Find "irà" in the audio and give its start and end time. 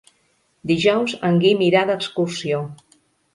1.67-1.85